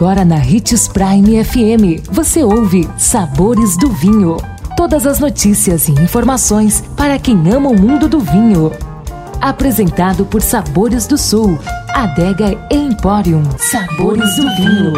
Agora 0.00 0.24
na 0.24 0.36
Ritz 0.36 0.88
Prime 0.88 1.44
FM, 1.44 2.08
você 2.10 2.42
ouve 2.42 2.88
Sabores 2.96 3.76
do 3.76 3.90
Vinho. 3.90 4.38
Todas 4.74 5.06
as 5.06 5.20
notícias 5.20 5.88
e 5.88 5.92
informações 5.92 6.82
para 6.96 7.18
quem 7.18 7.36
ama 7.52 7.68
o 7.68 7.78
mundo 7.78 8.08
do 8.08 8.18
vinho. 8.18 8.72
Apresentado 9.42 10.24
por 10.24 10.40
Sabores 10.40 11.06
do 11.06 11.18
Sul, 11.18 11.58
Adega 11.90 12.58
Emporium. 12.70 13.42
Sabores 13.58 14.36
do 14.36 14.56
Vinho. 14.56 14.94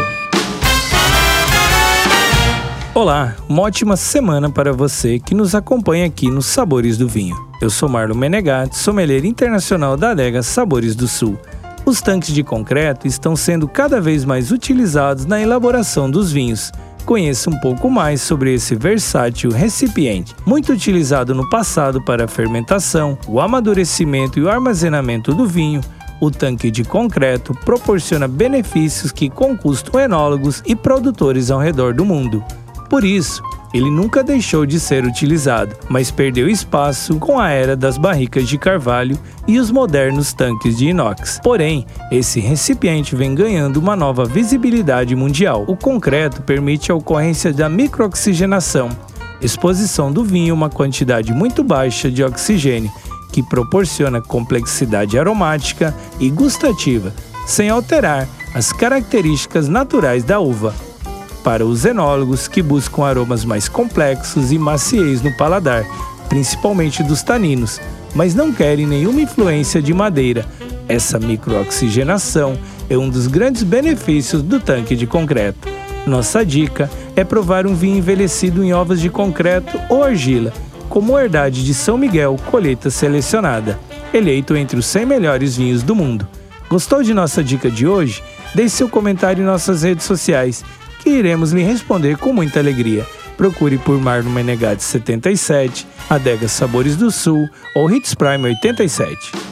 Olá, 2.94 3.34
uma 3.48 3.62
ótima 3.62 3.96
semana 3.96 4.48
para 4.50 4.72
você 4.72 5.18
que 5.18 5.34
nos 5.34 5.52
acompanha 5.52 6.06
aqui 6.06 6.30
nos 6.30 6.46
Sabores 6.46 6.96
do 6.96 7.08
Vinho. 7.08 7.34
Eu 7.60 7.70
sou 7.70 7.88
Marlon 7.88 8.14
Menegatti, 8.14 8.78
sommelier 8.78 9.24
internacional 9.24 9.96
da 9.96 10.12
adega 10.12 10.44
Sabores 10.44 10.94
do 10.94 11.08
Sul. 11.08 11.36
Os 11.84 12.00
tanques 12.00 12.32
de 12.32 12.44
concreto 12.44 13.08
estão 13.08 13.34
sendo 13.34 13.66
cada 13.66 14.00
vez 14.00 14.24
mais 14.24 14.52
utilizados 14.52 15.26
na 15.26 15.40
elaboração 15.40 16.08
dos 16.08 16.30
vinhos. 16.30 16.70
Conheça 17.04 17.50
um 17.50 17.58
pouco 17.58 17.90
mais 17.90 18.22
sobre 18.22 18.54
esse 18.54 18.76
versátil 18.76 19.50
recipiente, 19.50 20.36
muito 20.46 20.72
utilizado 20.72 21.34
no 21.34 21.50
passado 21.50 22.00
para 22.00 22.26
a 22.26 22.28
fermentação, 22.28 23.18
o 23.26 23.40
amadurecimento 23.40 24.38
e 24.38 24.42
o 24.42 24.48
armazenamento 24.48 25.34
do 25.34 25.44
vinho. 25.44 25.80
O 26.20 26.30
tanque 26.30 26.70
de 26.70 26.84
concreto 26.84 27.52
proporciona 27.64 28.28
benefícios 28.28 29.10
que 29.10 29.28
conquistam 29.28 29.98
enólogos 29.98 30.62
e 30.64 30.76
produtores 30.76 31.50
ao 31.50 31.58
redor 31.58 31.92
do 31.92 32.04
mundo. 32.04 32.44
Por 32.92 33.04
isso, 33.04 33.42
ele 33.72 33.90
nunca 33.90 34.22
deixou 34.22 34.66
de 34.66 34.78
ser 34.78 35.06
utilizado, 35.06 35.74
mas 35.88 36.10
perdeu 36.10 36.46
espaço 36.46 37.16
com 37.16 37.38
a 37.38 37.48
era 37.48 37.74
das 37.74 37.96
barricas 37.96 38.46
de 38.46 38.58
carvalho 38.58 39.18
e 39.48 39.58
os 39.58 39.70
modernos 39.70 40.34
tanques 40.34 40.76
de 40.76 40.88
inox. 40.88 41.40
Porém, 41.42 41.86
esse 42.10 42.38
recipiente 42.38 43.16
vem 43.16 43.34
ganhando 43.34 43.78
uma 43.78 43.96
nova 43.96 44.26
visibilidade 44.26 45.16
mundial. 45.16 45.64
O 45.66 45.74
concreto 45.74 46.42
permite 46.42 46.92
a 46.92 46.94
ocorrência 46.94 47.50
da 47.50 47.66
microoxigenação, 47.66 48.90
exposição 49.40 50.12
do 50.12 50.22
vinho 50.22 50.52
a 50.52 50.56
uma 50.58 50.68
quantidade 50.68 51.32
muito 51.32 51.64
baixa 51.64 52.10
de 52.10 52.22
oxigênio, 52.22 52.92
que 53.32 53.42
proporciona 53.42 54.20
complexidade 54.20 55.18
aromática 55.18 55.96
e 56.20 56.28
gustativa, 56.28 57.10
sem 57.46 57.70
alterar 57.70 58.28
as 58.54 58.70
características 58.70 59.66
naturais 59.66 60.24
da 60.24 60.38
uva 60.40 60.74
para 61.42 61.66
os 61.66 61.84
enólogos 61.84 62.46
que 62.46 62.62
buscam 62.62 63.04
aromas 63.04 63.44
mais 63.44 63.68
complexos 63.68 64.52
e 64.52 64.58
maciez 64.58 65.22
no 65.22 65.36
paladar, 65.36 65.84
principalmente 66.28 67.02
dos 67.02 67.22
taninos, 67.22 67.80
mas 68.14 68.34
não 68.34 68.52
querem 68.52 68.86
nenhuma 68.86 69.20
influência 69.20 69.82
de 69.82 69.92
madeira. 69.92 70.46
Essa 70.88 71.18
microoxigenação 71.18 72.56
é 72.88 72.96
um 72.96 73.08
dos 73.08 73.26
grandes 73.26 73.62
benefícios 73.62 74.42
do 74.42 74.60
tanque 74.60 74.94
de 74.94 75.06
concreto. 75.06 75.68
Nossa 76.06 76.44
dica 76.44 76.90
é 77.14 77.24
provar 77.24 77.66
um 77.66 77.74
vinho 77.74 77.98
envelhecido 77.98 78.62
em 78.62 78.72
ovos 78.72 79.00
de 79.00 79.08
concreto 79.08 79.78
ou 79.88 80.02
argila, 80.02 80.52
como 80.88 81.18
Herdade 81.18 81.64
de 81.64 81.72
São 81.72 81.96
Miguel, 81.96 82.36
colheita 82.50 82.90
selecionada, 82.90 83.78
eleito 84.12 84.56
entre 84.56 84.78
os 84.78 84.86
100 84.86 85.06
melhores 85.06 85.56
vinhos 85.56 85.82
do 85.82 85.94
mundo. 85.94 86.26
Gostou 86.68 87.02
de 87.02 87.14
nossa 87.14 87.42
dica 87.42 87.70
de 87.70 87.86
hoje? 87.86 88.22
Deixe 88.54 88.76
seu 88.76 88.88
comentário 88.88 89.42
em 89.42 89.46
nossas 89.46 89.82
redes 89.82 90.04
sociais 90.04 90.64
que 91.02 91.10
iremos 91.10 91.52
lhe 91.52 91.62
responder 91.62 92.16
com 92.16 92.32
muita 92.32 92.60
alegria. 92.60 93.06
Procure 93.36 93.78
por 93.78 93.98
Marno 93.98 94.30
Menegatti 94.30 94.82
77, 94.82 95.86
Adega 96.08 96.48
Sabores 96.48 96.96
do 96.96 97.10
Sul 97.10 97.48
ou 97.74 97.90
Hits 97.90 98.14
Prime 98.14 98.48
87 98.48 99.51